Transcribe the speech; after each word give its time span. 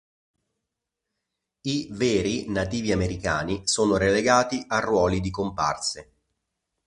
I 1.61 1.87
"veri" 1.91 2.49
nativi 2.49 2.91
americani 2.91 3.67
sono 3.67 3.97
relegati 3.97 4.63
a 4.67 4.79
ruoli 4.79 5.19
di 5.19 5.29
comparse. 5.29 6.13